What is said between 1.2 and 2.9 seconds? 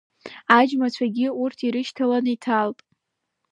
урҭ ирышьҭаланы иҭалт.